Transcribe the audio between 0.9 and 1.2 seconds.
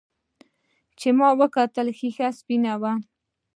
چې